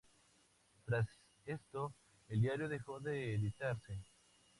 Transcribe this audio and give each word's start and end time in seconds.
Tras 0.83 1.05
esto, 1.45 1.93
el 2.29 2.41
diario 2.41 2.67
dejó 2.67 2.99
de 2.99 3.35
editarse. 3.35 3.99